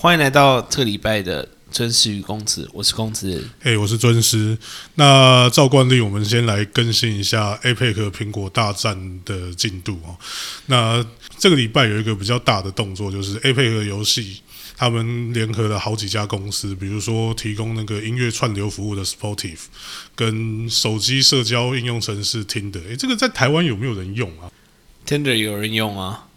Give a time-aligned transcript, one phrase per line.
[0.00, 3.46] 欢迎来到这个礼拜的尊师与公子，我是公子。
[3.60, 4.56] 嘿，我是尊师。
[4.94, 10.16] 那照惯例，我们先来更新一下 APEC 苹果大战的进度哦。
[10.64, 11.04] 那
[11.36, 14.40] 这个礼拜有一个比较大的动作，就是 APEC 游戏
[14.74, 19.66] 他们联合了好几家公司，比如说提供那个音乐串流服务的 Spotify，
[20.16, 22.82] 跟手机社交应用程式 Tinder。
[22.88, 24.50] 诶，这个在台湾有没有人用啊
[25.06, 26.28] ？Tinder 有人用啊？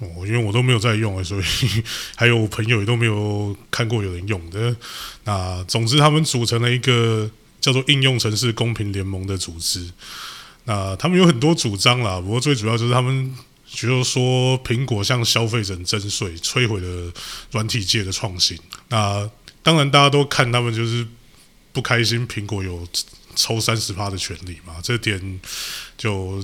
[0.00, 1.42] 哦，因为我都没有在用，所以
[2.14, 4.76] 还有朋友也都没有看过有人用的。
[5.24, 7.28] 那总之，他们组成了一个
[7.60, 9.90] 叫做应用城市公平联盟的组织。
[10.66, 13.34] 那他们有很多主张啦，不过最主要就是他们
[13.66, 17.12] 就是说苹果向消费者征税，摧毁了
[17.50, 18.56] 软体界的创新。
[18.90, 19.28] 那
[19.64, 21.04] 当然，大家都看他们就是
[21.72, 22.86] 不开心，苹果有
[23.34, 25.40] 抽三十趴的权利嘛，这点
[25.96, 26.40] 就。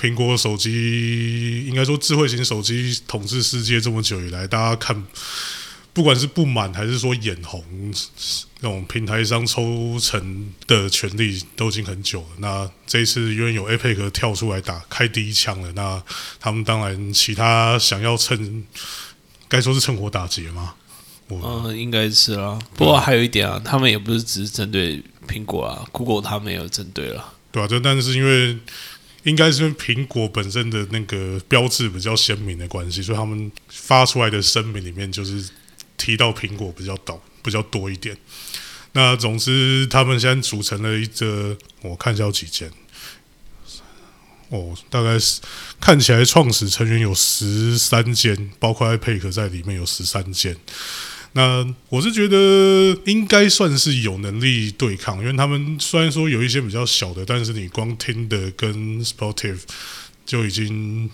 [0.00, 5.04] 苹果手机应该说智慧型手机统治世界这么久以来，大家看，
[5.92, 7.62] 不管是不满还是说眼红，
[8.60, 12.26] 那种平台商抽成的权利都已经很久了。
[12.38, 16.02] 那这一次因为有 APEC 跳出来打开第一枪了，那
[16.40, 18.64] 他们当然其他想要趁，
[19.48, 20.76] 该说是趁火打劫吗？
[21.28, 22.58] 嗯，应该是啦。
[22.74, 27.34] 不过还有一点啊，他们也不是只是针对苹果啊，Google 他们也有针对了。
[27.52, 28.56] 对啊，就但是因为。
[29.24, 35.48] 应该是苹果本身的那个标志比较鲜明的关系，所以他们发出来的声明里面就是
[35.96, 38.16] 提到苹果比较多比较多一点。
[38.92, 42.70] 那总之，他们现在组成了一个，我看一下有几间。
[44.48, 45.40] 哦，大概是
[45.80, 50.56] 看起来创始成员有十三间，包括 iPad 在里面有十三间。
[51.32, 59.60] 那我是觉得应该算是有能力对抗，因为他们虽然说有一些比较小的，但是你光听的跟 Sportive
[60.26, 61.08] 就已经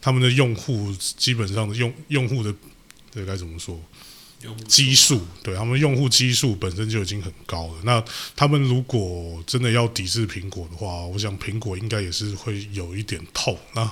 [0.00, 2.54] 他们的用户基本上的用用户的
[3.12, 3.82] 这该怎么说
[4.68, 7.74] 基数，对他们用户基数本身就已经很高了。
[7.82, 8.04] 那
[8.36, 13.90] 他们如果真的要抵制苹果的话，我想苹果应该也是会有一点痛那。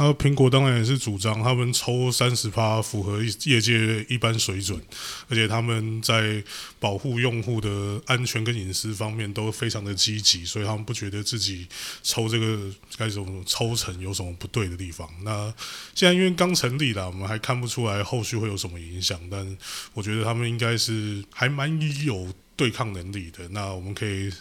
[0.00, 4.80] 那苹果当然也是主张他们抽三十趴符合业界一般水准，
[5.28, 6.42] 而且他们在
[6.78, 11.66] 保护用户的安全跟隐私方面都非常的积极，所以他们不觉得自己
[12.04, 15.08] 抽这个该怎么抽成有什么不对的地方。
[15.24, 15.52] 那
[15.96, 19.58] 现在因为刚成立了，我们还看不出来后续会有什么影响，但
[19.94, 21.68] 我觉得他们应该是还蛮
[22.04, 23.48] 有对抗能力的。
[23.48, 24.32] 那我们可以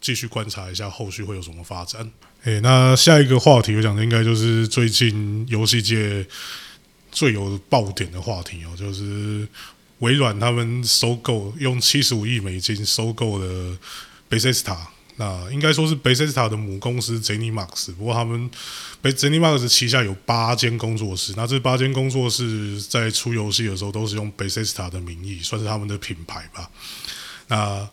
[0.00, 2.10] 继续观察一下后续会有什么发展。
[2.44, 6.26] 诶，那下一个话题，我讲的应该就是最近游戏界
[7.10, 9.48] 最有爆点的话题哦，就是
[10.00, 13.78] 微软他们收购用七十五亿美金收购了
[14.28, 14.76] Bethesda，
[15.16, 18.50] 那应该说是 Bethesda 的母公司 ZeniMax，不过他们
[19.02, 26.70] ZeniMax 旗下有八间工作室，那这八间工作室在出游戏的时候都是用 Bethesda 的名义，算是他们的品牌吧。
[27.48, 27.88] 那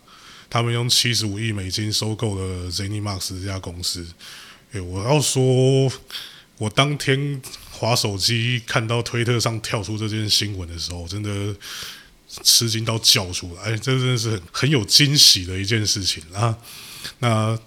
[0.50, 4.06] 他们用七十五亿美金收购了 ZeniMax 这家公司。
[4.72, 5.90] 诶，我要说，
[6.58, 7.40] 我当天
[7.70, 11.54] 滑手机看到推特上跳出这件新闻的时候，真的
[12.42, 13.76] 吃惊到叫出来。
[13.76, 16.56] 这真的是很很有惊喜的一件事情啊！
[17.18, 17.58] 那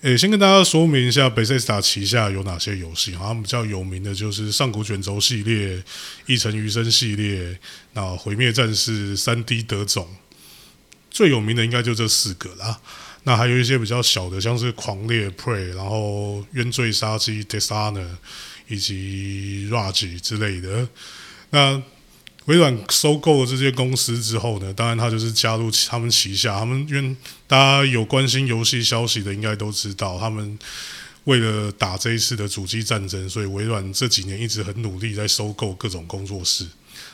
[0.00, 3.14] 诶，先跟大家说明一下，贝塞斯塔旗下有哪些游戏。
[3.14, 5.76] 好像比较有名的就是《上古卷轴》系列、
[6.26, 7.58] 《一城余生》系列、
[7.94, 10.04] 那《毁灭战士》、《三 D 德种》。
[11.10, 12.80] 最有名的应该就这四个啦。
[13.28, 18.08] 那还有一些比较小的，像是《狂猎》Prey，然后《冤罪杀机》Dishonor，
[18.68, 20.88] 以及 Rage 之类的。
[21.50, 21.82] 那
[22.46, 26.58] 微软收购了这些公司之后呢，当然它就是加入他们旗下。
[26.58, 27.14] 他们因为
[27.46, 30.58] 大家有关心游戏消息的，应该都知道，他们
[31.24, 36.66] 为了打这一次的主机战争，所以微软这几年一直很努力在收购各种工作室。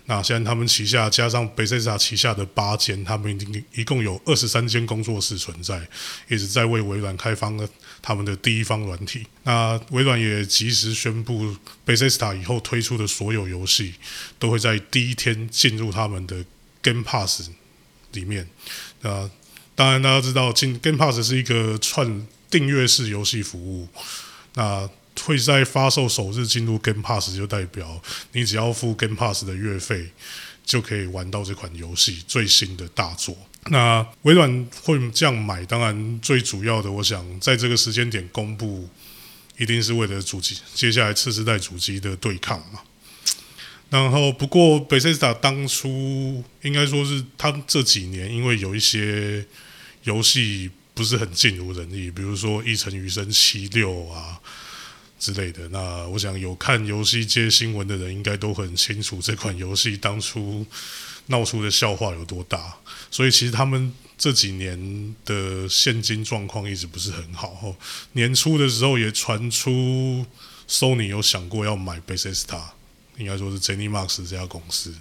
[0.07, 5.81] 那现在他们旗下加上贝塞斯塔旗下的八间，他们已经一共有二十三间工作室存在，
[6.29, 7.67] 一直在为微软开发了
[8.03, 9.27] 他们的第一方软体。
[9.45, 11.57] 那微软也及时宣布，
[11.87, 13.95] 贝塞斯塔以后推出的所有游戏
[14.39, 16.45] 都会在第一天进入他们的
[16.83, 17.49] Game Pass
[18.13, 18.47] 里面。
[19.01, 19.31] 那
[19.75, 23.89] 当然大家知道，进 Game Pass 是一个串订阅式游戏服务。
[24.55, 24.89] 那
[25.23, 28.03] 会在发售首日进入 Game Pass，就代表
[28.33, 30.11] 你只要付 Game Pass 的月费，
[30.65, 33.37] 就可以玩到这款游戏最新的大作。
[33.69, 38.89] 那微软会这样买，当然最主要的，我想在这个时间点公布，
[39.57, 42.81] 一定是为了主机接下来次世代主机的对抗嘛。
[43.89, 49.47] 然后，不过贝塞斯塔当初应该说是他这几年，因为有一些
[50.03, 54.41] 游戏不是很尽如人意，比如说《一城余生七六》啊。
[55.25, 55.67] 之类的。
[55.71, 60.67] 那我想有看游戏界新闻的人，应该都很清楚这款游戏当初
[61.29, 62.77] 闹出的笑话有多大。
[63.11, 67.59] 所以其实他们这几年的现金状况一直不是很好。
[67.63, 67.75] 哦，
[68.13, 70.27] 年初的时候也传出
[70.69, 72.61] Sony 有想过要买 Bethesda。
[73.17, 74.93] 应该说是 Jenny Max 这家公司，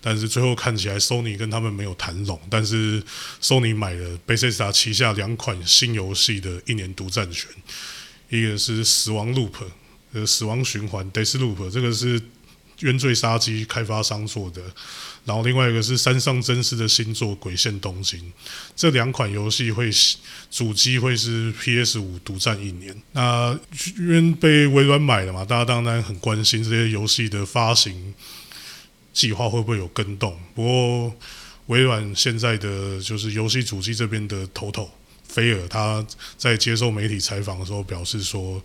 [0.00, 3.00] 但是最后看起来 Sony 跟他们没有谈拢，但是
[3.40, 7.48] Sony 买了 Bethesda 旗下两款新游戏的一年独占权，
[8.30, 9.50] 一个是《死亡 Loop》
[10.12, 12.20] 呃，《死亡循环》Death Loop，这个是
[12.80, 14.62] 冤罪杀机开发商做的。
[15.26, 18.18] 然后另外一个是山上真司的新作《鬼线东京》，
[18.74, 19.90] 这两款游戏会
[20.50, 22.96] 主机会是 PS 五独占一年。
[23.12, 23.56] 那
[23.98, 28.14] 因为被微软买了嘛，大家当然很关心这些游戏的发行
[29.12, 30.40] 计划会不会有跟动。
[30.54, 31.14] 不过
[31.66, 34.90] 微软现在的就是游戏主机这边的头头
[35.30, 36.04] 菲尔，他
[36.36, 38.62] 在接受媒体采访的时候表示说。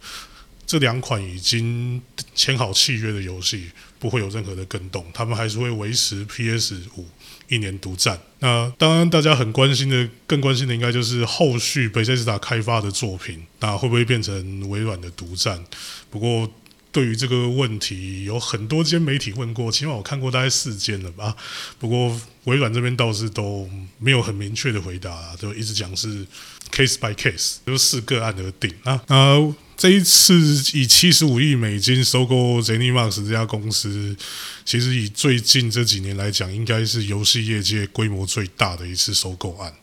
[0.67, 2.01] 这两款已经
[2.33, 3.69] 签好契约的游戏
[4.00, 7.06] 不会有任何的更动，他们还是会维持 PS 五
[7.47, 8.19] 一年独占。
[8.39, 15.63] 那当然，大家很关心的、更关心的应该就是后续贝塞斯塔开发的作品，那会不会变成微软的独占？
[16.09, 16.51] 不过，
[16.91, 21.35] 对于这个问题，有很多间媒体问过，起码我看过大概四间了吧。
[21.77, 23.69] 不过，微软这边倒是都
[24.00, 26.25] 没有很明确的回答，就一直讲是
[26.71, 29.01] case by case，就视个案而定啊。
[29.07, 30.33] 那这一次
[30.73, 34.15] 以七十五亿美金收购 ZeniMax 这家公司，
[34.63, 39.73] 其实以最近这几年来讲，应该是游戏业界规模最大的一次收购案。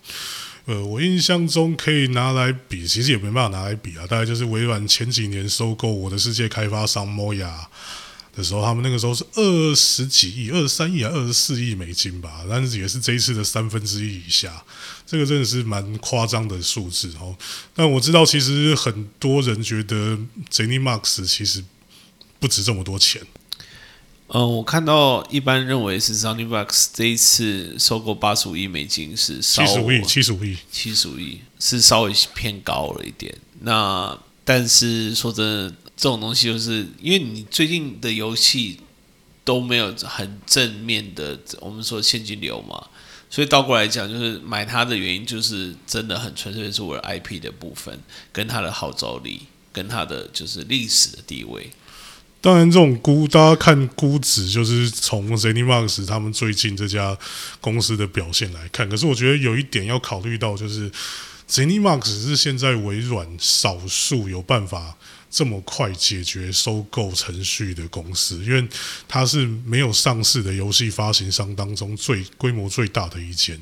[0.64, 4.06] 呃，我印象中可以拿来比，其实也没办法拿来比啊。
[4.06, 7.52] 大概就是微软前几年收购我的世界开发商 Moya。
[8.34, 14.64] 的时候，他们那个时候是二十几亿、二十三亿还、二十四亿美金吧，但是也是这一次的三分之一以下，
[15.06, 17.36] 这个真的是蛮夸张的数字哦。
[17.74, 20.18] 但我知道，其实很多人觉得
[20.50, 21.62] Jenny Max 其实
[22.40, 23.20] 不值这么多钱。
[24.28, 33.36] 嗯，我看到一般认为是 Zany Box 这一次收购八十五亿美金是七十五亿，七十五亿，七十五亿是稍微偏高了一点。
[33.60, 35.74] 那但是说真的。
[36.02, 38.80] 这种东西就是因为你最近的游戏
[39.44, 42.88] 都没有很正面的，我们说现金流嘛，
[43.30, 47.96] 所以倒过来讲，就是买它的原因就是真的很纯粹是为了 IP 的部分，
[48.32, 51.70] 跟它的号召力，跟它的就是历史的地位。
[52.40, 57.16] 当然，这种估大家看估值，就是从 ZeniMax 他们最近这家
[57.60, 58.88] 公司的表现来看。
[58.88, 60.90] 可是我觉得有一点要考虑到，就是
[61.48, 64.96] ZeniMax 是现在微软少数有办法。
[65.32, 68.68] 这么快解决收购程序的公司，因为
[69.08, 73.58] 它是没有上市的游戏发行商当中最规模最大的一间。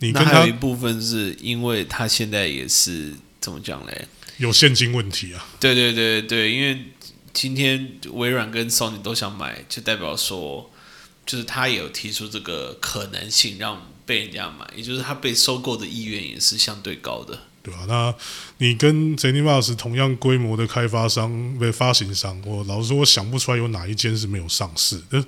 [0.00, 4.08] 你跟他有一部分是因为它现在也是怎么讲嘞？
[4.38, 5.46] 有现金问题啊？
[5.60, 6.86] 对对对对，因为
[7.32, 10.70] 今天微软跟 Sony 都想买，就代表说，
[11.24, 17.44] 就是他也有提出这个可能性让被人家买，也就是他被收购的意愿也是相对高的。
[17.66, 17.80] 对吧？
[17.88, 18.14] 那
[18.58, 25.24] 你跟 ZeniMax 同样规模的开发商、被发行商，我老实说，我想不出来有哪一间是没有上市的。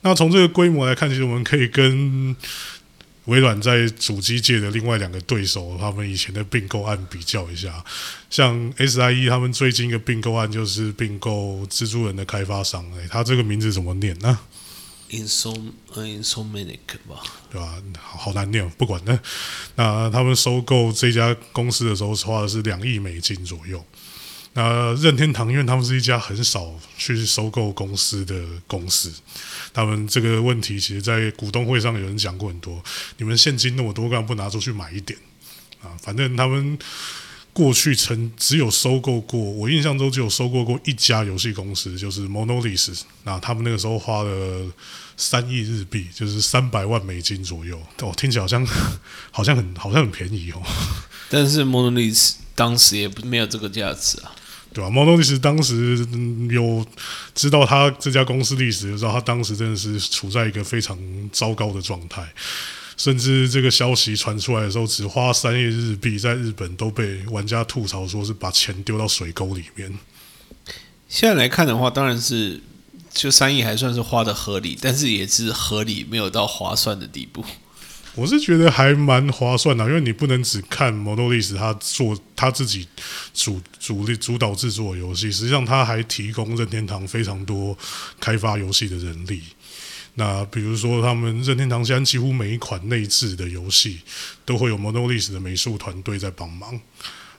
[0.00, 2.34] 那从这个规模来看，其实我们可以跟
[3.26, 7.84] 微软在主机界的另外两个对手，他们以前的并购案比较一下。
[8.30, 14.38] 像 SIE 他们最近一个并购案就是并购蜘蛛人的开发商，哎，他这个名字怎么念呢
[15.10, 17.82] ？Insom Insomniac 吧，对吧？
[18.00, 19.18] 好难念，不管那
[19.76, 23.84] 那他们收购这家公司的时候花的是两亿美金左右。
[24.54, 29.12] 那任天堂因为他们是一家很少去收购公司的公司，
[29.72, 32.82] 他们这个问题其实，在股东会上有人讲过很多。
[33.18, 35.18] 你们现金那么多，干嘛不拿出去买一点
[35.82, 35.96] 啊？
[36.02, 36.78] 反正他们。
[37.56, 43.00] 过去曾只有收购过，我印象中只有收购过一家游戏公司，就是 Monolith。
[43.24, 44.66] 那他们那个时候花了
[45.16, 47.80] 三亿日币，就是三百万美金左右。
[48.02, 48.66] 哦，听起来好像
[49.32, 50.60] 好像很好像很便宜哦。
[51.30, 54.32] 但是 Monolith 当时也不没有这个价值啊，
[54.74, 56.06] 对吧？Monolith 当时
[56.50, 56.86] 有
[57.34, 60.98] 知道他这家公司历史就知道，他当时真的是处在一个非常
[61.32, 62.22] 糟糕的状态。
[62.96, 69.92] 甚至这个消息传出来的时候，只花三亿日币，在日本都被玩家吐槽说是把钱丢到水沟里面。
[71.08, 72.60] 现在来看的话，当然是
[73.12, 77.44] 就三亿还算是花的合理，但是也是合理，没有到划算的地步。
[78.14, 82.88] 我是觉得还蛮划算的，因为你不能只看摩托历史，他做他自己
[83.34, 87.76] 主主力主导制作游戏，实际上他还提供任天堂非常多
[88.18, 89.42] 开发游戏的人力。
[90.18, 94.00] 那比如说，他们任天堂现在几乎每一款内置的游戏
[94.44, 96.80] 都会有 Monolith 的美术团队在帮忙。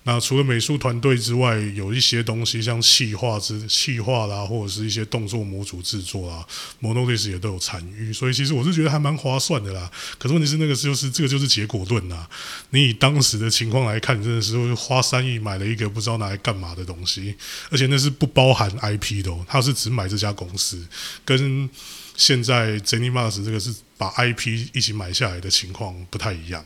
[0.03, 6.45] 那除了美术团队之外，有一些东西像气化之气化啦，或者是一些动作模组制作啊
[6.81, 8.13] ，Monolith 也都有参与。
[8.13, 9.91] 所以其实我是觉得还蛮划算的啦。
[10.17, 12.25] 可是问题是那个就是这个就是结果论呐。
[12.69, 17.35] 你以当时的情况来看，真的是花三亿买了一个不知道拿来干嘛的东西，
[17.69, 20.87] 而且那是不包含 IP 的，哦他是只买这家公司，
[21.25, 21.69] 跟
[22.17, 26.65] 现在 Mars 这个是把 IP 一起买下来的情况不太一样。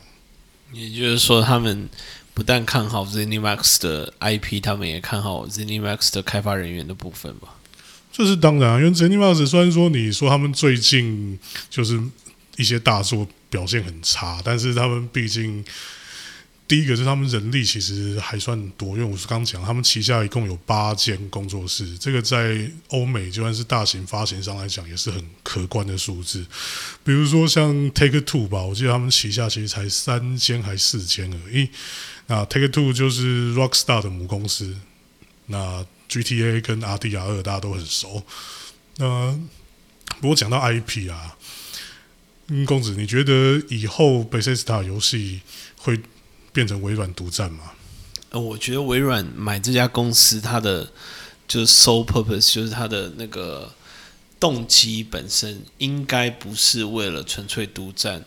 [0.72, 1.88] 也就是说，他们
[2.34, 7.54] 不但看好 ZeniMax 的 IP，他们也看好 ZeniMax 的开发人员的部分吧？
[8.10, 11.38] 这是当然，因为 ZeniMax 虽然说你说他们最近
[11.70, 12.02] 就是
[12.56, 15.64] 一些大作表现很差，但是他们毕竟。
[16.72, 26.46] 第一个是他们人力其实还算多，因为我是刚讲，他们旗下一共有八间工作室，这个在欧美就算是大型发行商来讲也是很可观的数字。
[27.04, 31.68] 比如说像 Take Two 吧，我记得他们旗下其实才三间还四间而已。
[32.28, 34.74] 那 Take Two 就是 Rockstar 的母公司，
[35.48, 38.24] 那 GTA 跟 RDR 二大家都很熟。
[38.96, 39.38] 那
[40.22, 41.36] 不过讲到 IP 啊，
[42.64, 45.42] 公子，你觉得以后 Bethesda 游戏
[45.76, 46.00] 会？
[46.52, 47.72] 变成微软独占吗？
[48.30, 50.90] 呃，我觉得微软买这家公司，它的
[51.46, 53.72] 就是 sole purpose，就是它的那个
[54.40, 58.24] 动机本身，应该不是为了纯粹独占，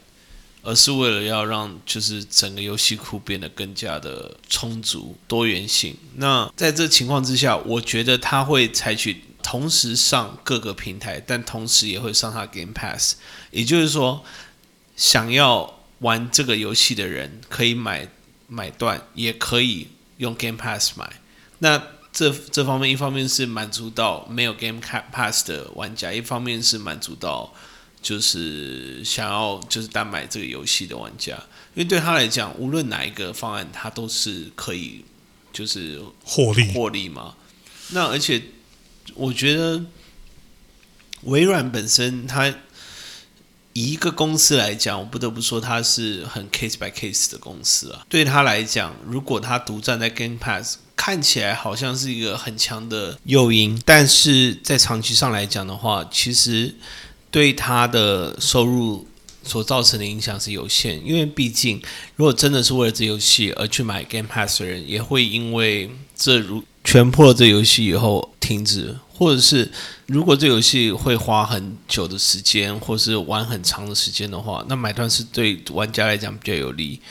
[0.62, 5.98] 而是为了要让就是整个游戏库变得更加的充足、多元性。
[6.15, 13.15] 那在这情况之下，我觉得它会采取同时上各个平台，但同时也会上它 Game Pass，
[13.51, 14.24] 也就是说，
[14.96, 18.08] 想要玩这个游戏的人可以买。
[18.48, 21.20] 买断也可以用 Game Pass 买，
[21.58, 21.82] 那
[22.14, 27.52] 这这方面一方面是满足到没有 Game Pass 的玩家，一方面是满足到
[28.04, 31.34] 就是想要就是单买这个游戏的玩家，
[31.74, 35.04] 因为对他来讲，无论哪一个方案，他都是可以
[35.52, 37.36] 就是获利获利嘛。
[37.90, 38.40] 那而且
[39.16, 39.84] 我觉得
[41.24, 42.54] 微软本身它。
[43.75, 48.05] 以一个公司来讲，我不得不说它是很 case by case 的公司啊。
[48.08, 56.74] 对他来讲，如果他独占在 Game Pass，看起来好像是一个很强的诱因，但是在长期上来讲的话，其实
[57.29, 59.05] 对他的收入
[59.44, 61.05] 所造成的影响是有限。
[61.05, 61.82] 因为毕竟，
[62.15, 68.96] 如果真的是为了这游戏而去买 Game Pass 的人，也会因为这如全破了这游戏以后停止。
[69.17, 69.72] 或者是，
[70.08, 77.02] 如果这游戏会花很久的时间，或是玩很长的时间的话，那买断是对玩家来讲比较有利。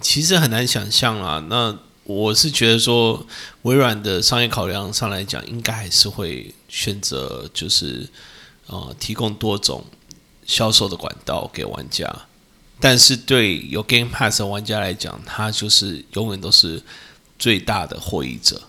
[0.00, 1.44] 其实很难想象啊。
[1.48, 3.26] 那我是觉得说，
[3.62, 8.08] 微软的商业考量上来讲，应该还是会选择就是
[8.68, 9.84] 呃提供多种
[10.46, 12.08] 销售的管道给玩家。
[12.78, 16.82] 但是对有 Game Pass 的玩家来讲，他就是永远都是
[17.38, 18.62] 最大的获益者。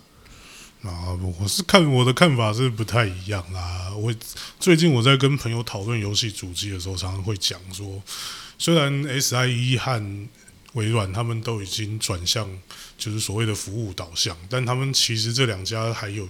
[0.86, 3.92] 啊，我是看我的看法是不太一样啦。
[3.96, 4.13] 我
[4.60, 8.01] 最近我在跟朋友讨论游戏主机的时候，常常会讲说，
[8.60, 10.27] 虽然 SIE 和
[10.74, 12.48] 微软他们都已经转向
[12.98, 16.30] 就是所谓的服务导向，但他们其实这两家还有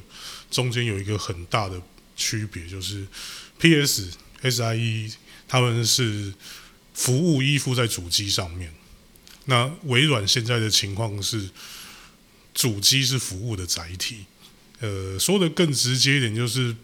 [0.50, 1.82] 中间有一个很大的
[2.16, 3.06] 区别，就是
[3.60, 4.10] PS、
[4.42, 5.14] SIE
[5.48, 6.34] 他们是
[6.94, 8.74] 服务依附在主机上面，
[9.46, 11.50] 那微软现在的情况是
[12.54, 14.26] 主机是服务的载体。
[14.86, 16.76] 呃，说的更直接一点，就是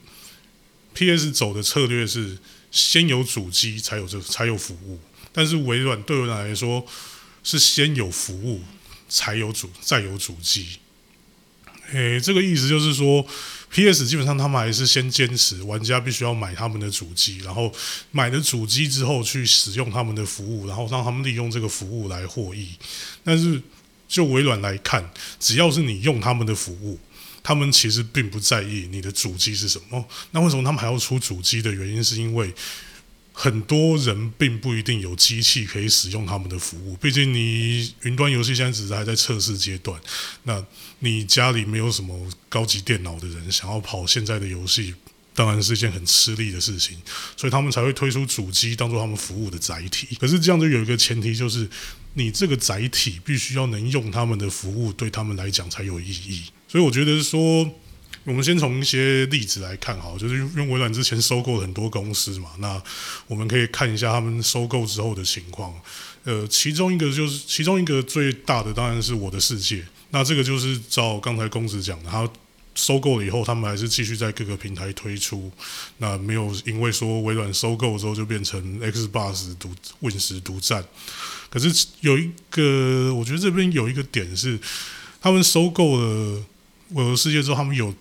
[0.95, 1.31] P.S.
[1.31, 2.35] 走的策略是
[2.71, 4.99] 先有主机才有这才有服务，
[5.31, 6.83] 但是微软对微软来说
[7.43, 8.63] 是先有服务
[9.07, 10.79] 才有主再有主机。
[11.91, 13.23] 诶，这个意思就是说
[13.69, 14.07] ，P.S.
[14.07, 17.71] 基本上他们还是先坚持玩家必须要买他们的主机，然后
[18.09, 22.69] 买了主机之后去使用他们的服务，然后让他们利用这个服务来获益。
[23.23, 23.61] 但是
[24.07, 25.07] 就微软来看，
[25.39, 26.97] 只要是你用他们的服务。
[27.43, 30.05] 他们其实并不在意你的主机是什么。
[30.31, 32.53] 那为什么他们还要出主机的原因，是因为
[33.33, 36.95] 很多人并不一定有机器可以使用他们的服务。
[36.97, 39.99] 毕竟你云端游戏现在只是还在测试阶段，
[40.43, 40.63] 那
[40.99, 44.93] 你家里没有什么高级电脑的人，想要跑现在的游戏，
[45.33, 47.01] 当然是一件很吃力的事情。
[47.37, 50.15] 所以他们才会推出主机当做他们服务的载体。
[50.19, 51.67] 可是这样就有一个前提，就是
[52.13, 56.43] 你这个载体必须要能用他们的服务，对他们来讲才有意义。
[56.71, 57.69] 所以我觉得说，
[58.23, 62.81] 我们先从一些例子来看，哈，就是因为微软之前收购了很多公司嘛，那
[63.27, 65.73] 我们可以看一下他们收购之后的情况。
[66.23, 69.85] 呃，其中一个就是其中一个最大的，当然是我的世界。
[70.11, 72.25] 那这个就是照刚才公子讲的，他
[72.73, 75.51] 收购了以后，他们还是继续在各个平台推出。
[75.97, 80.81] 那没有因为说微软收购之后就变成 Xbox 独 Win 十独占。
[81.49, 84.57] 可是有一个，我觉得这边有一个点是。
[85.23, 86.39] 他们收购了
[86.93, 87.93] 《我的世界》之后，他们有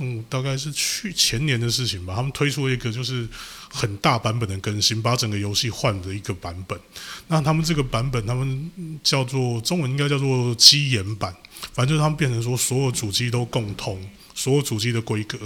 [0.00, 3.28] 嗯，大概是去前年的事情吧，他们推出了一个就是
[3.68, 6.78] 很大版本的更新，把整个游戏换了一个版本。
[7.26, 8.70] 那他们这个版本，他们
[9.02, 11.34] 叫做中文应该叫做基岩版，
[11.72, 14.00] 反正就是他们变成说所有主机都共通，
[14.36, 15.36] 所有主机的规格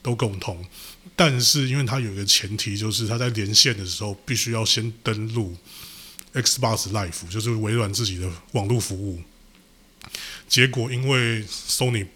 [0.00, 0.64] 都共通。
[1.14, 5.54] 但是因为它有一个前提，就是它在连线的时候必须要先登录
[6.32, 9.20] Xbox Live，就是微软自己的网络服务。
[10.46, 12.06] 结果因为 Sony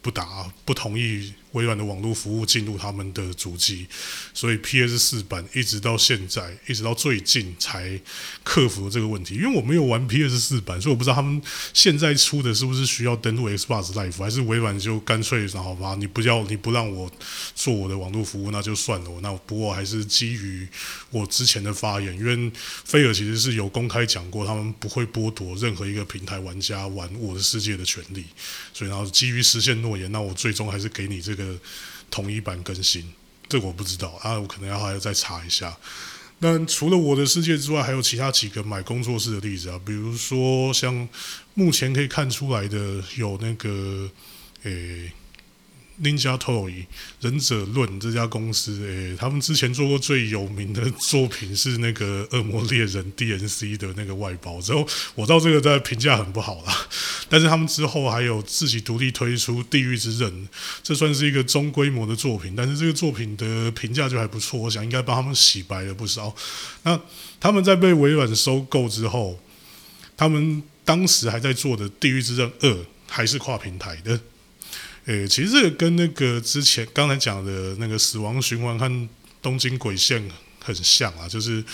[0.00, 3.86] 不打不同意微软的网络服务进入他们的主机，
[4.34, 8.00] 所以 PS 四版一直到现在，一直到最近才
[8.42, 9.34] 克服了这个问题。
[9.34, 11.40] 因为我没有玩 PS 四版，所以我不知道他们
[11.74, 17.10] 现在出的是不是需要登录 Xbox Live，还是微软就干脆然后吧，你不要你不让我
[17.54, 19.10] 做我的网络服务，那就算了。
[19.20, 20.66] 那不过还是基于
[21.10, 22.50] 我之前的发言，因为
[22.84, 28.24] 菲尔其实是有公开讲过，他们不会剥夺任何一个平台玩家玩我的世界的权利。
[28.72, 31.41] 所以然后基于实现诺言，那我最终还是给你这个。
[32.10, 33.12] 统一版更新，
[33.48, 35.76] 这我不知道啊，我可能要还要再查一下。
[36.38, 41.08] 那除了我的世界之外，还有其他几个买工作室的例子啊，比如说像
[41.54, 44.10] 目前可以看出来的有那个
[44.64, 45.12] 诶。
[46.02, 46.84] Ninja Toy
[47.20, 56.76] 忍者论这家公司，诶，他们之前做过最有名的作品是那个《恶魔猎人》DNC 的那个外包，之后我知道这个在评价很不好啦。
[57.30, 60.30] 但是他们之后还有自己独立推出《地狱之刃》，
[60.82, 66.34] 这算是一个中规模的作品，但是这个作品的评价就还不错，我想应该帮他们洗白了不少。
[66.82, 67.00] 那
[67.40, 69.38] 他们在被微软收购之后，
[70.16, 72.68] 他们当时还在做的《地狱之刃二》
[73.08, 74.20] 还是跨平台的。
[75.06, 79.08] 诶，其实这个跟那个之前刚才讲的那个死亡循环和
[79.40, 80.22] 东京鬼线
[80.60, 81.64] 很像啊，就是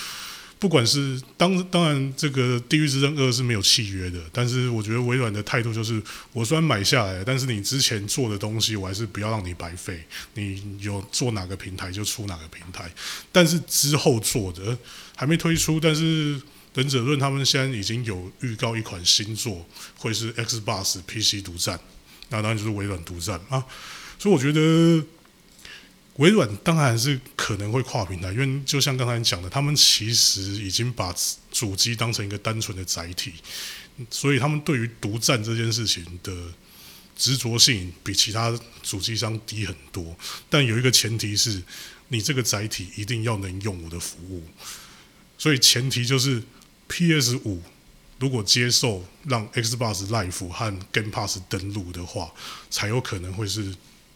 [0.59, 10.03] 不管是当当然这个地狱之刃二是没有契约的，但是我觉得微软的态度就是，我虽然买下来，但是你之前做的东西我还是不要让你白费，
[10.35, 12.91] 你有做哪个平台就出哪个平台，
[13.31, 14.77] 但是之后做的
[15.15, 16.41] 还没推出，但是
[16.75, 19.67] 忍者论他们现在已经有预告一款新作
[19.99, 21.79] 会是 Xbox PC 独占。
[22.31, 23.65] 那当然就是微软独占啊，
[24.19, 25.03] 所以我觉得
[26.17, 31.15] 微软当然是可能会跨平台，因为就像刚才讲的，他们其实已经把
[31.51, 33.33] 主机当成一个单纯的载体，
[34.11, 36.33] 所以他们对于独占这件事情的
[37.17, 40.17] 执着性比其他主机商低很多。
[40.51, 41.63] 但有一个前提是，
[42.09, 44.43] 你这个载体一定要能用我的服务，
[45.39, 46.43] 所以前提就是
[46.89, 47.63] PS 五。
[48.19, 52.33] 如果接受让 Xbox Live 和 Game Pass 登录的话，
[52.69, 53.75] 才有可能会是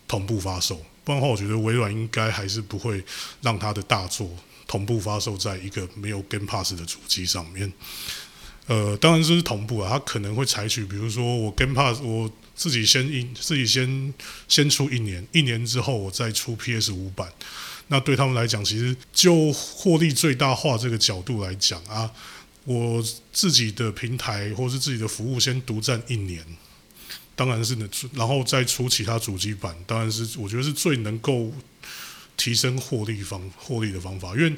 [0.09, 0.83] 同步发售。
[1.05, 3.05] 不然的话，我觉得微软应该还是不会
[3.41, 4.29] 让它的大作
[4.67, 7.73] 同步发售在一个没有 Game Pass 的主机上面。
[8.67, 14.15] 呃，当然这是同步啊，它可能会采取，比如说我 Game Pass 我自己先一自己先
[14.49, 17.29] 先出一年，一年之后我再出 PS 五版。
[17.89, 22.11] 那对他们来讲，其实就获利最大化这个角度来讲啊。
[22.65, 26.45] 我自己的平台或是自己的服务先独占一年，
[27.35, 31.53] 当然是能，然后再出其他主机版，当然是我觉得是最能够
[32.37, 34.35] 提升获利方获利的方法。
[34.37, 34.57] 因为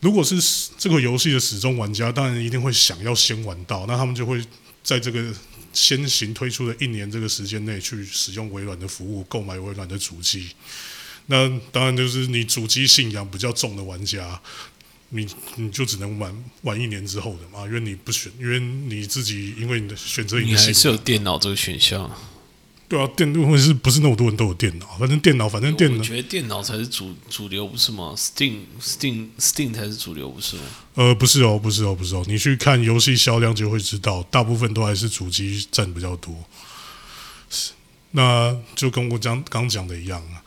[0.00, 0.36] 如果是
[0.78, 4.42] 这个游戏的始终玩家，当然一定会想要先玩到，那他们就会
[4.82, 5.34] 在这个
[5.72, 10.50] 先行推出的一年这个时间内去使用微软的服务，购买微软的主机。
[11.26, 14.40] 那当然就是你主机信仰比较重的玩家。
[15.10, 22.10] 你你就只能玩玩一年之后的嘛，因为你不选，因为你自己因为你的选择，你还是有电脑这个选项。
[22.88, 24.86] 对啊，电或者是不是那么多人都有电脑？
[24.96, 30.62] 反正电脑，反正电脑，我觉得电脑才是主主流，不是吗？Steam Steam Steam 才是主流，不是吗？
[30.94, 32.24] 呃，不是哦，不是哦，不是哦。
[32.28, 36.32] 你去看游戏销量就会知道，大部分都还是主机占比较多。
[37.50, 37.72] 是，
[38.12, 40.42] 那就跟我讲刚讲的一样啊。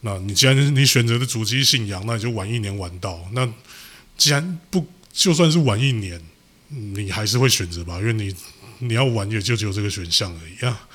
[0.00, 3.46] 那你既然你选择的主机信仰，那你就晚一年玩到那。
[4.16, 6.20] 既然不就算是晚一年，
[6.68, 8.34] 你还是会选择吧，因为你
[8.78, 10.88] 你要玩也就只有这个选项而已啊。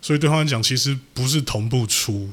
[0.00, 2.30] 所以对他来讲，其实不是同步出，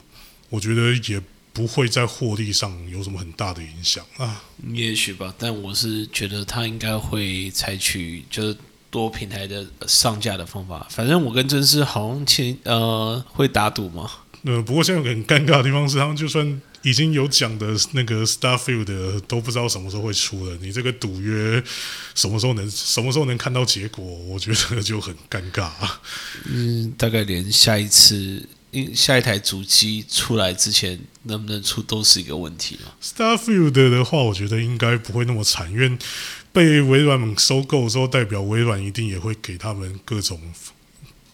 [0.49, 1.21] 我觉得也
[1.53, 4.43] 不会在获利上有什么很大的影响啊。
[4.73, 8.57] 也许吧，但我是觉得他应该会采取就是
[8.89, 10.87] 多平台的上架的方法。
[10.89, 14.09] 反正我跟真是好像前呃会打赌嘛。
[14.43, 16.61] 呃，不过现在有个很尴尬的地方是，他们就算。
[16.81, 21.61] 已经有讲的那个 Starfield 都不知道什么时候会出了，你这个赌约
[22.15, 24.03] 什么时候能什么时候能看到结果？
[24.03, 25.69] 我觉得就很尴尬。
[26.45, 28.47] 嗯，大概连下一次，
[28.93, 32.95] 下一台主机出来之前能不能出都是一个问题了。
[33.03, 35.97] Starfield 的话，我觉得应该不会那么惨，因为
[36.51, 40.39] 被微软收购之后，代表微软一定也会给他们各种。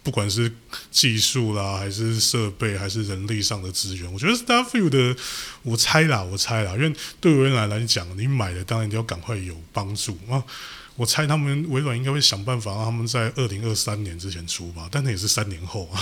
[0.06, 0.54] 不管是
[0.92, 5.18] 技术啦，还是设备，还是人力上的资源，我觉得 Starfield 的，
[5.64, 10.44] 我猜啦，我猜啦，因为对微软来讲，你买的当然就要赶快有帮助啊。
[10.96, 16.00] 我猜他们微软应该会想办法让他们在二零二三年之前出吧，但那也是三年后啊。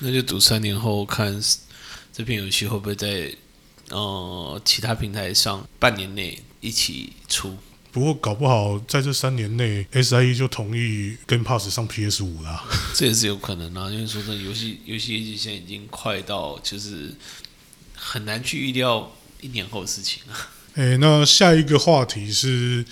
[0.00, 1.42] 那就赌三年后看
[2.12, 3.34] 这片游戏会不会在
[3.88, 7.56] 呃其他平台上半年内一起出。
[7.98, 12.64] 不过搞不好在这三年内，SIE 就同意跟 Pass 上 PS 五啦。
[12.94, 17.12] 这也是有可能啊，因为说真的，游戏游戏业绩现在已经快到就是
[17.96, 20.48] 很难去预料一年后的事情啊。
[20.78, 22.84] 哎，那下一个话题是，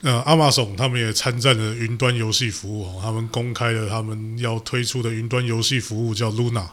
[0.00, 6.66] 呃，亚马逊他们也参战了云端游戏服务哦，他们公开了他们要推出的云端游戏服务叫 Luna。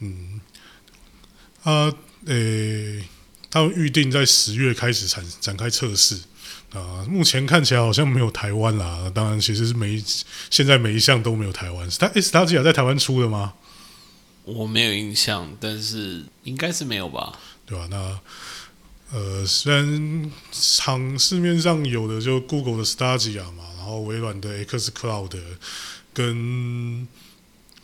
[0.00, 0.38] 嗯，
[1.62, 1.90] 啊，
[2.26, 3.02] 诶，
[3.50, 6.20] 他们预定在十月开始展展开测试。
[6.72, 9.10] 啊，目前看起来好像没有台湾啦。
[9.14, 10.04] 当然，其实是每一
[10.50, 11.88] 现在每一项都没有台湾。
[11.98, 13.54] 他 S 塔吉亚在台湾出的吗？
[14.44, 17.38] 我没有印象，但是应该是没有吧？
[17.66, 17.86] 对吧？
[17.90, 18.20] 那
[19.10, 25.32] 呃，虽然场市面上有的就 Google 的 Stadia 嘛，然后微软的 X Cloud
[26.12, 27.08] 跟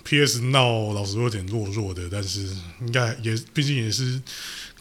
[0.05, 2.41] PS Now 老实说有点弱弱的，但是
[2.83, 4.21] 应该也毕竟也是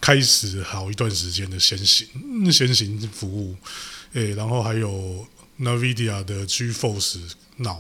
[0.04, 2.06] 开始好一段时间的先行
[2.52, 3.56] 先行服务。
[4.12, 5.26] 诶，然后还有
[5.62, 7.20] Nvidia 的 GeForce
[7.56, 7.78] Now，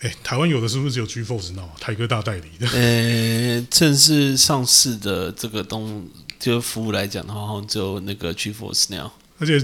[0.00, 1.70] 诶，台湾有的是不是只有 GeForce Now？
[1.80, 2.68] 台哥大代理的。
[2.68, 6.06] 呃，正式上市的这个东
[6.38, 9.10] 就服务来讲的话，好像只有那个 GeForce Now。
[9.38, 9.58] 而且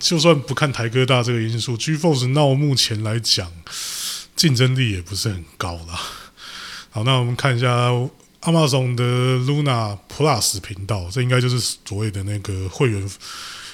[0.00, 3.52] 就算不看台哥大这个因素，GeForce Now 目前来讲
[4.34, 6.00] 竞争力也不是很高啦。
[6.90, 7.92] 好，那我们看一下
[8.42, 9.04] Amazon 的
[9.38, 13.08] Luna Plus 频道，这应该就是所谓的那个会员。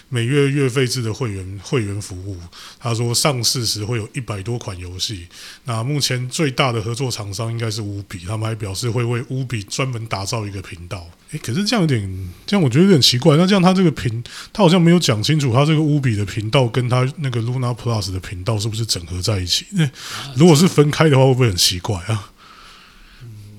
[0.09, 2.39] 每月月费制的会员会员服务，
[2.79, 5.27] 他说上市时会有一百多款游戏。
[5.65, 11.05] 那目前最大的合作厂商应该是乌比，他们还表示会为乌比专门打造一个频道。
[11.33, 13.37] 诶，可是这样有点，这样我觉得有点奇怪。
[13.37, 19.67] 那这样他这个频，他好像没有讲清楚，他这个乌比的频道跟他那个 Luna Plus 的频道是不是整合在一起？
[19.73, 19.91] 那
[20.37, 22.31] 如果是分开的话，会不会很奇怪啊？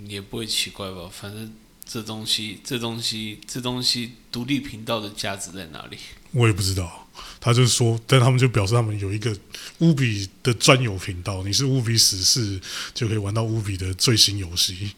[0.08, 1.10] 也不会奇怪吧。
[1.12, 1.54] 反正
[1.86, 5.98] 这东西，这东西，这东西，独立频道的价值在哪里？
[6.32, 7.08] 我也不知道，
[7.40, 9.36] 他就说，但他们就表示他们有一个
[9.80, 12.60] 乌比的专有频道，你是乌比死士
[12.94, 14.92] 就可以玩到乌比的最新游戏。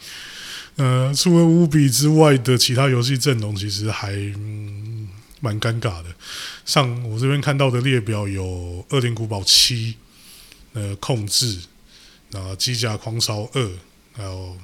[0.77, 4.11] 呃，除了乌比之外的其他游戏阵容，其实还
[5.39, 6.05] 蛮尴尬的。
[6.65, 8.43] 像我这边看到的列表有
[8.95, 9.93] 《恶灵古堡七》、
[10.73, 11.59] 呃，《控制》、
[12.37, 13.61] 啊，《机甲狂潮二》，
[14.13, 14.57] 还有。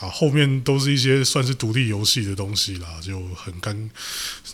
[0.00, 3.90] 啊，后面都是一些算是独立游戏的东西啦，就很干。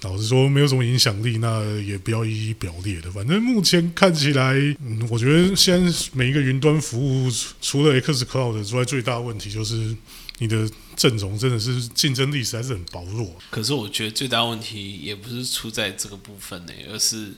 [0.02, 3.11] 老实说，没有什么影响力，那也不要一一表列的。
[3.12, 7.30] 反正目前看起来，嗯，我觉得现在每一个云端服务，
[7.62, 9.96] 除了 X Cloud 之外，最大问题就是
[10.38, 13.37] 你的阵容真的是竞争力实在是很薄弱。
[13.48, 17.32] 可是我觉得最大问题也不是出在这个部分呢，而是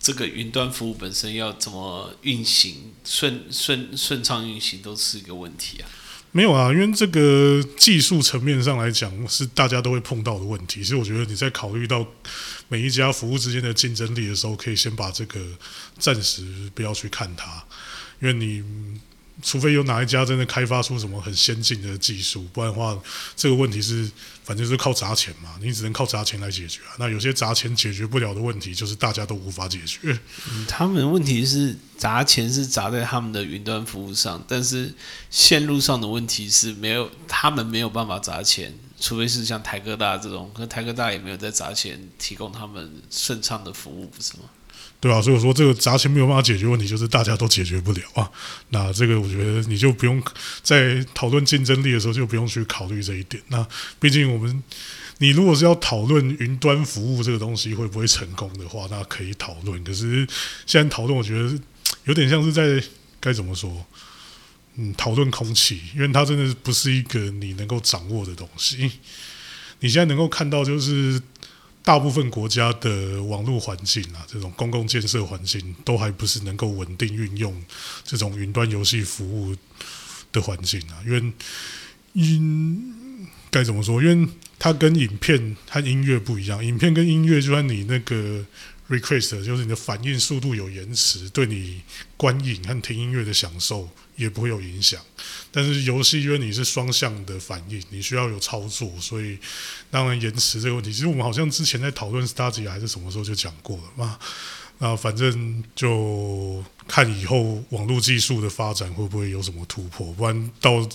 [0.00, 5.88] 这个云端服务本身要怎么运行，顺顺顺畅运行都是一个问题啊。
[6.32, 12.06] 没有啊，因为这个技术层面上来讲是大家都会碰到的问题，所以我觉得你在考虑到
[12.68, 15.40] 每一家服务之间的竞争力的时候，可以先把这个
[15.98, 17.64] 暂时不要去看它，
[18.20, 18.62] 因为你。
[19.42, 22.98] 除非有哪一家真的开发出什么很先进的技术，不然的话，
[23.36, 24.10] 这个问题是
[24.44, 26.96] 反正是靠砸钱嘛，你只能靠砸钱来解决啊。
[26.98, 30.18] 那有些砸钱解决不了的问题，就是大家都无法解决。
[30.66, 34.94] 他们问题是砸钱是砸在他们的云端服务上，但是
[35.30, 44.44] 线路上的问题是没有，他们没有办法砸钱，除非是像台科大这种，可台科大也没有在砸钱提供他们顺畅的服务，不是吗？
[44.98, 45.20] 对吧？
[45.20, 48.28] 所以我说这个砸钱没有办法解决问题，就是大家都解决不了啊。
[48.70, 50.20] 那这个我觉得你就不用
[50.62, 53.40] 在讨论竞争力的时候就不用去考虑这一点。
[53.48, 53.64] 那
[54.00, 54.62] 毕竟我们，
[55.18, 59.84] 你如果是要讨论云端服务这个东西会不会成功的话，那可以讨论。
[59.84, 60.26] 可是
[60.64, 61.56] 现在讨论，我觉得
[62.04, 62.82] 有点像是在
[63.20, 63.86] 该怎么说？
[64.76, 68.90] 嗯，讨论空气，因为它真的不是一个你能够掌握的东西。
[69.80, 71.20] 你现在能够看到就是。
[71.86, 77.54] 大部分国家的网络环境啊，这种公共建设环境都还不是能够稳定运用
[78.02, 79.54] 这种云端游戏服务
[80.32, 81.32] 的环境啊，因为
[82.12, 84.02] 因该怎么说？
[84.02, 88.44] 因为它跟影片它音乐不一样，影片跟音乐就算你那个。
[88.88, 91.82] Request 就是你的反应速度有延迟，对你
[92.16, 95.00] 观影和听音乐的享受也不会有影响。
[95.50, 99.38] 但是游戏因为你是双向的反应，你需要有操作，所以
[99.90, 104.18] 当然延迟这个问题，其实我们好像之前在讨论 Stadia 还是什么时候就讲过了嘛。
[104.78, 110.86] 那反正就看以后网络技术的发展会不会有什么突破，不然到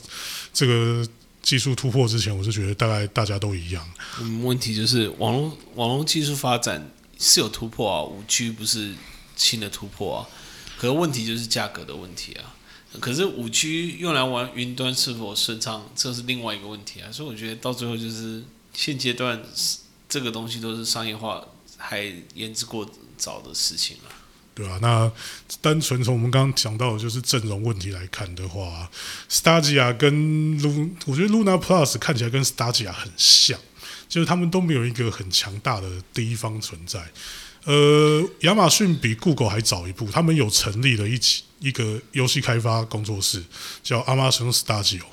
[0.53, 1.03] 这个
[1.41, 3.83] 技术突破之前，我是觉得大概大家都一样。
[4.19, 6.87] 嗯，问题就是网络网络技术发展
[7.21, 8.95] 是有突破啊，五 G 不是
[9.35, 10.27] 新的突破啊，
[10.79, 12.55] 可是问题就是价格的问题啊。
[12.99, 17.11] 可是五 G 用来玩云端是否顺畅，这是另外一个问题啊。
[17.11, 19.41] 所以我觉得到最后就是现阶段
[20.09, 21.45] 这个东西都是商业化
[21.77, 22.01] 还
[22.33, 24.11] 言之过早的事情了。
[24.53, 25.09] 对啊，那
[25.61, 28.91] 单纯从我们刚刚讲到的就是阵容问题来看的话
[29.29, 30.13] ，Stadia 跟
[30.59, 33.57] Lu，我觉得 Luna Plus 看起来跟 Stadia 很像，
[34.11, 37.01] 就是他们都没有一个很强大的第一方存在。
[37.63, 43.41] 呃，亚马逊比 Google 还早一步，他们有成立了一起一个游戏开发工作室，
[43.81, 45.03] 叫 Amazon Studio。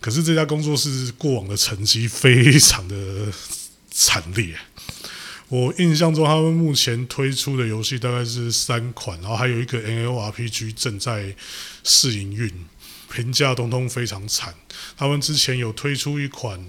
[0.00, 3.30] 可是这家工作室过往的成绩非常的
[3.90, 4.56] 惨烈。
[5.48, 11.34] 我印象中，他们目前推出的游戏大概是三款，然后还有一个 N L R P G 正在
[11.84, 12.50] 试营运，
[13.12, 14.54] 评价通通非常惨。
[14.96, 16.64] 他们之前有推出一款，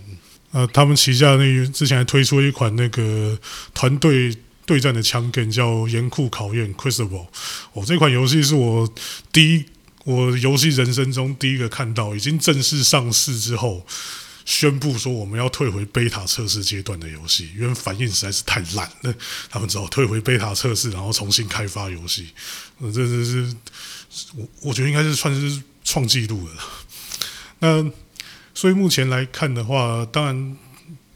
[0.51, 3.37] 呃，他们旗下那之前还推出一款那个
[3.73, 4.35] 团队
[4.65, 7.09] 对战的枪梗叫《严酷考验 Crucible》。
[7.73, 8.93] 哦，这款游戏是我
[9.31, 9.65] 第一，
[10.05, 13.85] 我游戏人生中第一个看到已经正式上市之后。
[14.43, 19.13] 宣布说我们要退回贝塔测试阶段的游戏，因为反应实在是太烂了，
[19.51, 22.27] 他们只好退回贝塔测试，然后重新开发游戏。
[22.79, 23.55] 呃，这这是
[24.35, 26.53] 我我觉得应该是算是创纪录了。
[27.59, 27.91] 那
[28.53, 30.57] 所以目前来看的话，当然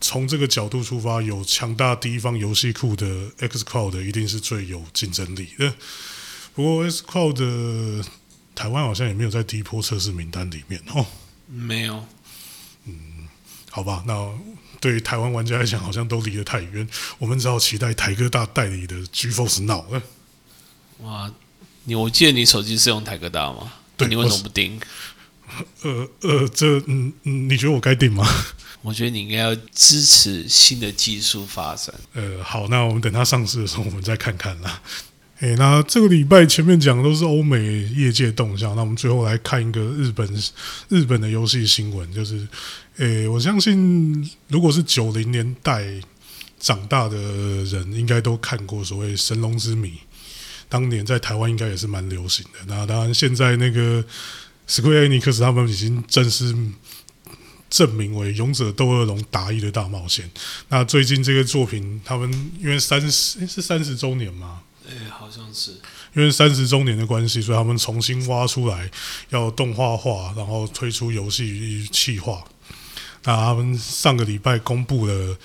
[0.01, 3.05] 从这个角度出发，有强大第一方游戏库的
[3.39, 5.73] xCloud 一定是最有竞争力的。
[6.53, 8.05] 不过 xCloud
[8.53, 11.05] 台湾好像也没有在第一波测试名单里面哦，
[11.47, 12.05] 没有。
[12.85, 13.27] 嗯
[13.69, 14.31] 好吧，那
[14.79, 16.87] 对于台湾玩家来讲，好像都离得太远。
[17.17, 20.01] 我们只好期待台哥大代理的 GeForce Now 了。
[20.99, 21.29] 哇，
[21.83, 23.73] 你我记得你手机是用台哥大吗？
[23.97, 24.79] 对，你为什么不订？
[25.83, 28.27] 呃呃，这嗯嗯，你觉得我该顶吗？
[28.81, 31.93] 我觉得你应该要支持新的技术发展。
[32.13, 34.81] 呃，好，那我们等它上市的时候，我们再看看啦。
[35.39, 40.25] 诶，那这个礼拜前面讲的都是欧美业界动向，那我们最后来看一个日本
[40.87, 42.47] 日本的游戏新闻，就是，
[42.97, 45.83] 诶，我相信如果是九零年代
[46.57, 47.17] 长大的
[47.65, 49.89] 人，应该都看过所谓《神龙之谜》，
[50.69, 52.59] 当年在台湾应该也是蛮流行的。
[52.67, 54.01] 那当然，现在那个
[54.67, 56.55] Square Enix 他们已经正式
[57.69, 60.25] 证明为《勇者斗恶龙：达意的大冒险》。
[60.69, 64.61] 那最近这个作品，他们因为三十是三十周年嘛。
[64.87, 65.71] 哎，好像是
[66.13, 68.89] 因为三十周年的关系，所以他们重新挖出来
[69.29, 72.43] 要动画化，然后推出游戏企划。
[73.23, 75.35] 那他们上个礼拜公布了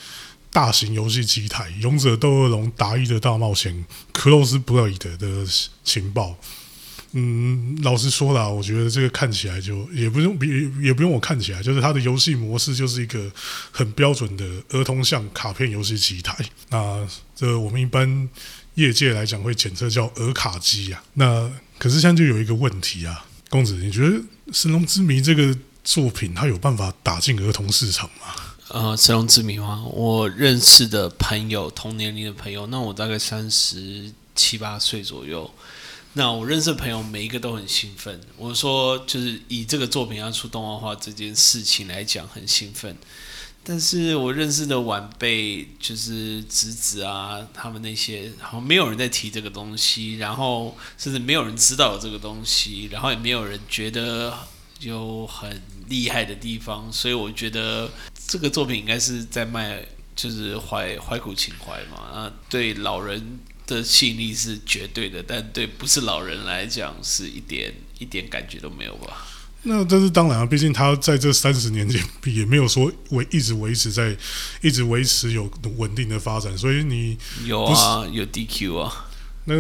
[0.52, 3.85] 大型游戏机台《勇者斗恶龙：达意的大冒险》
[4.20, 5.46] （Close Blade） 的
[5.83, 6.37] 情报。
[7.12, 10.49] 嗯，老实说啦，我觉得这个看起来就也不用，比
[10.81, 13.31] 也不用我看起来，就是它的游戏模式就是一个
[13.70, 16.37] 很标准的儿童向卡片游戏机台。
[16.68, 18.29] 那这我们一般。
[18.77, 24.16] 业界来讲会检测叫儿卡机啊，那可是现在就有一个问题啊，公子，你觉得
[24.53, 28.33] 《神龙之谜》这个作品它有办法打进儿童市场吗？
[28.68, 29.85] 呃，《神龙之谜》吗？
[29.92, 35.53] 我认识的朋友，同年龄的朋友，那我大概三十七八岁左右，
[36.14, 38.20] 那我认识的朋友每一个都很兴奋。
[38.37, 42.96] 我说，就是以这个作品要出动画化这件事情来讲，很兴奋。
[43.62, 54.37] 但是我认识的晚辈，就是侄子啊，他们那些好像没有人在提这个东西，然后甚至没有人知道这个东西，然后也没有人觉得
[54.81, 57.88] 有很厉害的地方，所以我觉得
[58.27, 59.85] 这个作品应该是在卖，
[60.16, 61.99] 就是怀怀古情怀嘛。
[62.01, 63.38] 啊，对老人
[63.76, 69.26] 的吸引力是绝对的，但对不是老人来讲，是一点一点感觉都没有吧。
[69.62, 74.16] 那这是当然啊，毕竟他在这三十年间也没有说维一直维持在
[74.62, 79.11] 一直维持有稳定的发展，所以你有啊有 DQ 啊，
[79.44, 79.54] 那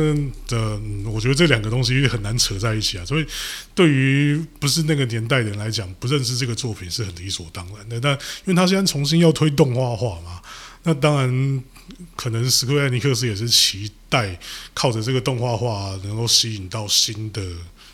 [0.48, 3.04] 的我觉得这两个东西很难扯在一起啊。
[3.04, 3.26] 所以
[3.74, 8.00] 对于不是那个年代的人来讲，不认识这个作品是很理所当然的。
[8.00, 8.12] 但
[8.46, 10.40] 因为他现在重新要推动画化嘛，
[10.84, 11.62] 那当然
[12.16, 14.38] 可能史克威尼克斯也是期待
[14.74, 17.42] 靠着这个动画化能够吸引到新的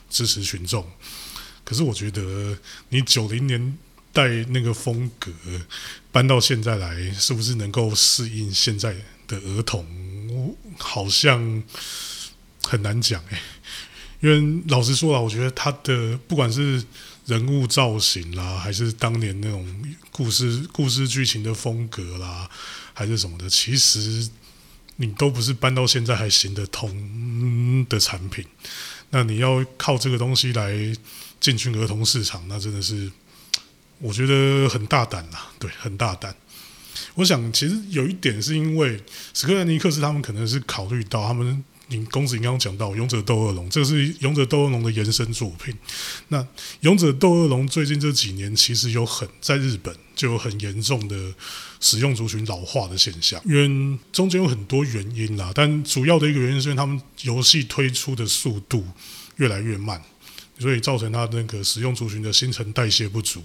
[0.09, 0.87] 支持群众。
[1.64, 2.56] 可是我觉得
[2.90, 3.76] 你九零年
[4.12, 5.30] 代那个风格
[6.12, 8.94] 搬到现在来，是不是能够适应现在
[9.26, 9.85] 的儿童？
[10.78, 11.62] 好像
[12.62, 13.38] 很难讲诶。
[14.20, 16.82] 因为老实说啊，我觉得他的不管是
[17.26, 22.48] 人物造型啦，还是当年那种故事故事剧情的风格啦，
[22.98, 24.26] 还是什么的，其实
[24.96, 28.42] 你都不是搬到现在还行得通的产品，
[29.11, 30.74] 那你要靠这个东西来
[31.38, 33.12] 进军儿童市场，那真的是
[33.98, 36.35] 我觉得很大胆啊，对，很大胆。
[37.16, 38.98] 我想其实有一点是因为
[39.35, 41.62] 史克兰尼克斯他们可能是考虑到他们。
[41.88, 45.72] 你公子你刚刚讲到《勇者斗恶龙》，这是《勇者斗恶龙》的延伸作品。
[46.29, 46.42] 那
[46.81, 51.33] 《勇者斗恶龙》最近这几年其实有很在日本就有很严重的
[51.81, 58.85] 使用族群老化的现象，因为中间有很多原因啦，但主要的一个原因是因为他们游戏推出的速度
[59.37, 60.03] 越来越慢，
[60.59, 63.44] 所以造成它那个使用族群的新陈代谢不足。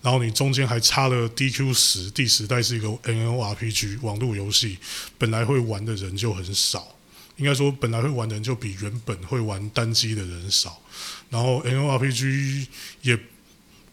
[0.00, 4.78] 然后你中间还差了 DQ 十，第十代是一个 NLRPG 网络游戏，
[5.18, 6.96] 本来会玩的人就很少。
[7.40, 10.78] 应该说，本来会玩的人就比原本会玩单机的人少，
[11.30, 12.68] 然后 N O R P G
[13.00, 13.18] 也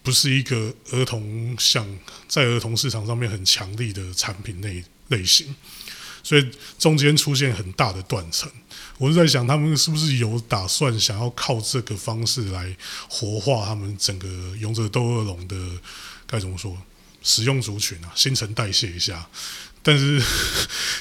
[0.04, 1.88] 不是一个儿童像
[2.28, 5.56] 在儿童市场上面很强力的产品类类型，
[6.22, 6.46] 所以
[6.78, 8.52] 中间出现很大的断层。
[8.98, 12.76] 我是在想，他们是不是有打算想要靠这个方式来
[13.08, 15.56] 活化他们整个勇者斗恶龙的
[16.26, 16.78] 该怎么说
[17.24, 19.26] 使用族群啊，新陈代谢一下。
[19.88, 20.22] 但是，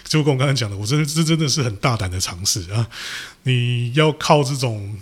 [0.05, 2.88] 就跟我刚才讲的，我真的这真的是很大胆的尝试啊！
[3.42, 4.96] 你要靠这种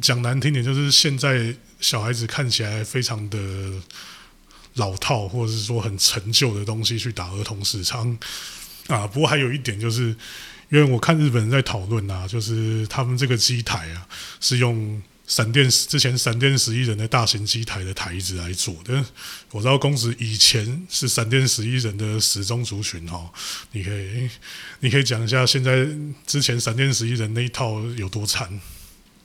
[0.00, 3.38] 讲难听点，就是现在小孩子看起来非常的
[4.76, 8.16] 老套，或者是说很陈旧的东西去打儿童市场
[8.86, 9.06] 啊。
[9.06, 10.16] 不过还有一点就是，
[10.70, 14.08] 因为我看日本人在讨论啊，就是他们这个机台啊
[14.40, 15.02] 是用。
[15.26, 19.02] 闪电之前闪电十一人的大型机台的台子来做的，
[19.52, 23.30] 我知道公子以前是闪电十一人的始终族群哦，
[23.72, 24.28] 你可以
[24.80, 25.88] 你可以讲一下现在
[26.26, 28.60] 之前闪电十一人那一套有多惨？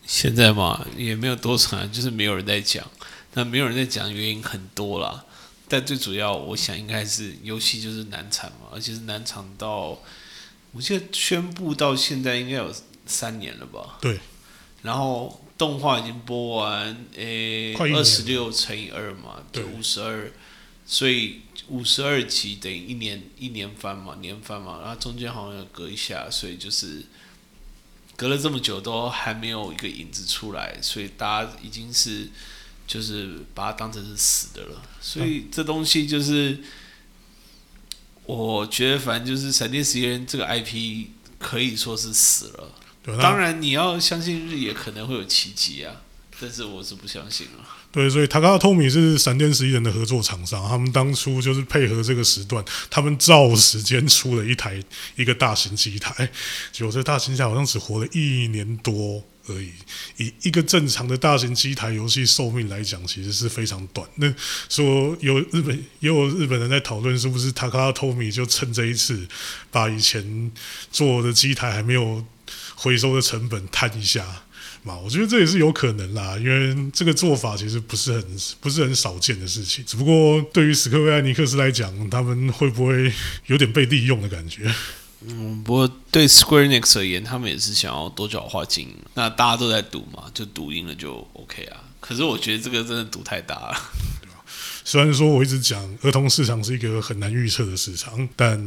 [0.07, 2.89] 现在嘛也没有多惨，就是没有人在讲。
[3.33, 5.25] 那没有人在讲原因很多啦，
[5.67, 10.01] 但最主要我想应该是游戏就是难产嘛，而且是难产到
[10.71, 12.73] 我记得宣布到现在应该有
[13.05, 13.97] 三年了吧？
[13.99, 14.17] 对，
[14.81, 15.45] 然后。
[15.59, 20.31] 动画已经播完，诶，二十六乘以二嘛，对，五十二，
[20.85, 27.03] 所以五十二集等于一年一年番嘛，年番嘛，然后中间好像有隔一下，所以就是
[28.15, 32.29] 隔了这么久都还没有一个影子出来，所以大家已经是
[32.87, 36.57] 就是把它当成是死的了，所以这东西就是
[38.25, 42.71] 我觉得反正就是闪电十一人这个 IP 可以说是死了。
[43.17, 45.95] 当然，你要相信日野可能会有奇迹啊，
[46.39, 47.77] 但是我是不相信啊。
[47.91, 54.79] 对，所以塔卡托米是闪电十一人的合作厂商，他们当初就是配合这个时段，他们照时间出了一台
[55.15, 56.29] 一个大型机台，
[56.71, 59.71] 结果这大型机台好像只活了一年多而已。
[60.17, 64.07] 以一个正常的大型机台游戏寿命来讲，其实是非常短。
[64.17, 64.31] 那
[64.69, 69.27] 说有日本也有日本人在讨论，是不是塔卡托米就趁这一次
[69.71, 70.51] 把以前
[70.91, 72.23] 做的机台还没有。
[72.81, 74.25] 回收的成本摊一下
[74.83, 78.23] 嘛，我觉得这也是有可能啦，因为这个做法其实不是很
[78.61, 79.83] 不是很少见的事情。
[79.85, 83.11] 只不过对于史克威艾尼克斯来讲，他们会不会
[83.47, 84.73] 有点被利用的感觉？
[85.27, 88.95] 嗯，不过对 Square Enix 而言，他们也是想要多角化经营。
[89.15, 91.83] 那大家都在赌嘛，就赌赢了就 OK 啊。
[91.99, 93.77] 可是我觉得这个真的赌太大了。
[94.85, 98.57] 虽然说我一直讲儿童市场是一个很难预测的市场，但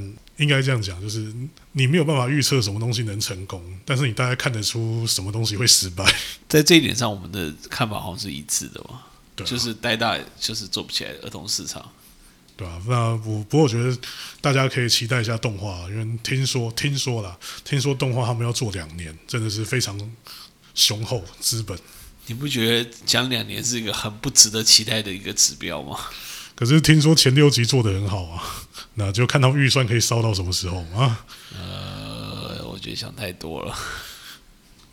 [0.42, 1.32] 应该这样讲，就是
[1.72, 6.04] 你没有办法预测什么东西能成功，但是你大概看得出什么东西会失败。
[6.48, 9.02] 在这一点上，我们的看法好像是一致的嘛。
[9.34, 11.90] 对，就是呆大就是做不起来儿童市场。
[12.54, 13.96] 对啊，那我不过我觉得
[14.40, 19.98] 大家可以期待一下动画，因为听说听说了，听说动画他们要做两年，真的是非常
[20.74, 21.78] 雄厚资本。
[22.26, 25.98] 你不觉得讲两年是一个很不值得期待的一个指标吗？
[26.54, 28.44] 可是听说前六集做的很好啊，
[28.94, 31.24] 那就看他们预算可以烧到什么时候啊？
[31.54, 33.74] 呃，我觉得想太多了。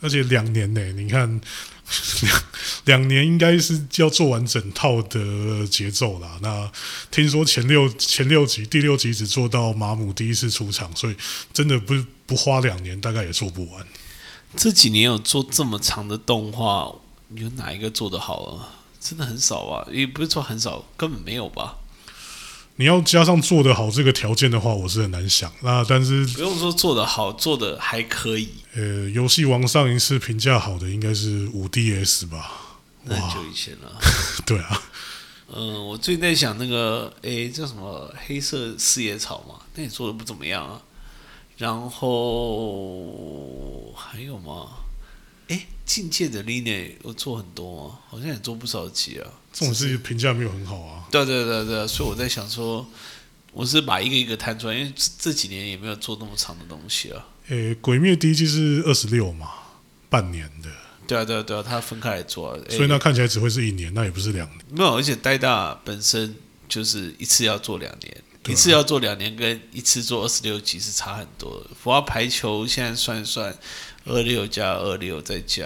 [0.02, 1.42] 而且两年呢，你看
[2.22, 2.44] 两
[2.86, 6.40] 两年应该是要做完整套的节奏啦。
[6.42, 6.72] 那
[7.12, 11.16] 听说前六前六集第六集只做到马姆第一次出场，所以
[11.52, 11.94] 真的不
[12.26, 13.86] 不花两年，大概也做不完。
[14.56, 16.94] 这几年有做这么长的动画。
[17.36, 18.74] 有哪一个做得好啊？
[19.00, 21.78] 真的很少啊，也不是说很少，根本没有吧。
[22.80, 28.48] 你要加上做得好这个条件的话，我是很难想那但是不用说做得好，做的还可以。
[28.74, 32.80] 呃，游戏王上一次评价好的应该是五 DS 吧？
[33.04, 34.00] 那很久以前了。
[34.48, 34.82] 对啊。
[35.54, 39.56] 嗯，我最近在想那个，诶，叫什么黑色四叶草嘛？
[39.76, 40.82] 那也做的不怎么样啊。
[41.58, 44.68] 然后还有吗？
[45.50, 48.00] 哎，境界的 Line 我做很多吗？
[48.08, 49.28] 好像也做不少集啊。
[49.52, 51.06] 这种事情评价没有很好啊。
[51.12, 52.88] 对对对对，所以我在想说，
[53.52, 57.28] 我是把一个一个摊出来，因为这这几年也没有做那么长的东西啊。
[57.50, 59.50] 诶，鬼灭第一季是二十六嘛，
[60.08, 60.70] 半年的，
[61.08, 64.60] 对啊，对啊，对啊，他分开来做、啊，所以那看起来只会是一年，那也不是两年。
[64.70, 66.36] 没有，而且呆大本身
[66.68, 71.72] 就是一次要做两年，啊一次要做两年，跟一次做二十六集是差很多的。
[71.82, 73.52] 福华排球现在算一算，
[74.10, 75.64] 二六加二六再加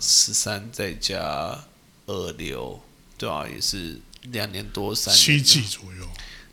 [0.00, 1.58] 十三再加
[2.06, 2.80] 二六，
[3.18, 4.00] 对啊，也是
[4.30, 6.08] 两年多三年七季左右。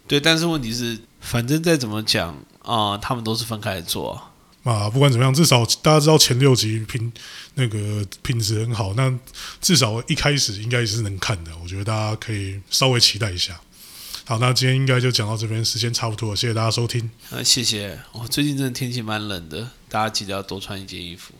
[0.07, 4.31] 对，但是问题是，反正再怎么讲啊、他们都是分开来做啊、
[4.63, 7.11] 啊，不管怎么样，至少大家知道前六集品
[7.53, 9.13] 那个品质很好，那
[9.61, 11.51] 至少一开始应该是能看的。
[11.63, 13.59] 我觉得大家可以稍微期待一下。
[14.25, 17.09] 好，那今天应该就讲到这边，时间差不多了，谢谢大家收听。
[17.29, 17.97] 啊谢谢。
[18.11, 21.33] 我、最近真的天气蛮冷的，大家记得要多穿一件衣服。